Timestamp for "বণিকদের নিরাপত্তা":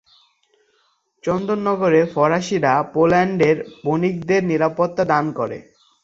3.85-5.03